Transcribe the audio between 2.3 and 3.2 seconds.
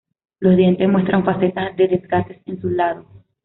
en sus lados.